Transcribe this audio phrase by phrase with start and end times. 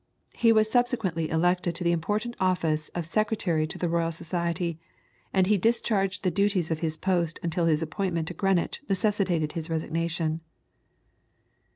[0.33, 4.79] He was subsequently elected to the important office of secretary to the Royal Society,
[5.31, 9.69] and he discharged the duties of his post until his appointment to Greenwich necessitated his
[9.69, 10.41] resignation.